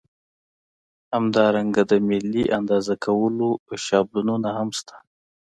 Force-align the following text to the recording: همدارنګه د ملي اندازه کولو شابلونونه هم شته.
همدارنګه 1.13 1.83
د 1.91 1.93
ملي 2.07 2.43
اندازه 2.57 2.93
کولو 3.05 3.49
شابلونونه 3.85 4.49
هم 4.57 4.69
شته. 4.79 4.95